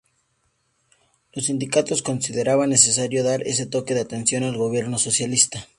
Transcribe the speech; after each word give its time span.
Los 1.31 1.45
sindicatos 1.45 2.01
consideraban 2.01 2.71
necesario 2.71 3.23
dar 3.23 3.43
ese 3.43 3.67
toque 3.67 3.93
de 3.93 4.01
atención 4.01 4.43
al 4.43 4.57
gobierno 4.57 4.97
socialista. 4.97 5.69